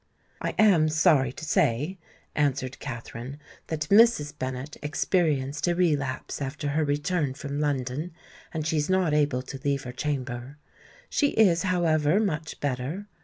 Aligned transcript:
"I 0.41 0.55
am 0.57 0.89
sorry 0.89 1.31
to 1.33 1.45
say," 1.45 1.99
answered 2.33 2.79
Katherine, 2.79 3.37
"that 3.67 3.81
Mrs. 3.91 4.33
Bennet 4.35 4.75
experienced 4.81 5.67
a 5.67 5.75
relapse 5.75 6.41
after 6.41 6.69
her 6.69 6.83
return 6.83 7.35
from 7.35 7.59
London; 7.59 8.11
and 8.51 8.65
she 8.65 8.77
is 8.77 8.89
not 8.89 9.13
able 9.13 9.43
to 9.43 9.59
leave 9.63 9.83
her 9.83 9.91
chamber. 9.91 10.57
She 11.07 11.27
is, 11.33 11.61
however, 11.61 12.19
much 12.19 12.59
better. 12.59 13.05